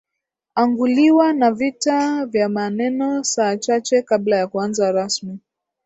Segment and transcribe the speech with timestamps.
[0.55, 5.39] anguliwa na vita vya maneno saa chache kabla ya kuanza rasmi